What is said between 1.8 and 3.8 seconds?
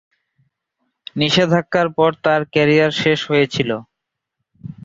পরে তার কেরিয়ার শেষ হয়েছিল।